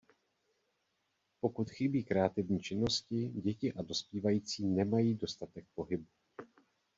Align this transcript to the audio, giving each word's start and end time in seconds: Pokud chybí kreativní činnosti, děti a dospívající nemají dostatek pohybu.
Pokud 1.41 1.69
chybí 1.71 2.03
kreativní 2.03 2.59
činnosti, 2.59 3.29
děti 3.29 3.73
a 3.73 3.81
dospívající 3.81 4.65
nemají 4.67 5.15
dostatek 5.15 5.65
pohybu. 5.75 6.05